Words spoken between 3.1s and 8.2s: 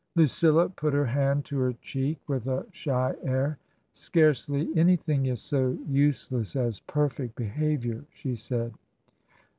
air." Scarcely anything is so useless as perfect behaviour,"